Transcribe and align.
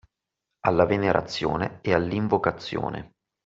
Alla 0.61 0.85
venerazione 0.85 1.77
e 1.83 1.93
all'invocazione 1.93 3.11